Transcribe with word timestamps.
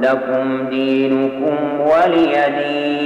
لكم 0.00 0.68
دينكم 0.70 1.80
ولي 1.80 2.32
دين. 2.58 2.99